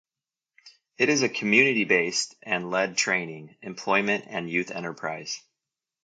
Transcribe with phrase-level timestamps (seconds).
[0.97, 5.43] It is a community-based and led training, employment and youth enterprise.